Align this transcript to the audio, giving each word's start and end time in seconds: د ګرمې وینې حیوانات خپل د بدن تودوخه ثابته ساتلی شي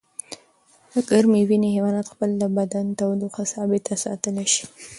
د 0.93 0.95
ګرمې 1.09 1.41
وینې 1.49 1.69
حیوانات 1.75 2.07
خپل 2.13 2.29
د 2.41 2.43
بدن 2.57 2.85
تودوخه 2.99 3.43
ثابته 3.53 3.93
ساتلی 4.05 4.47
شي 4.53 4.63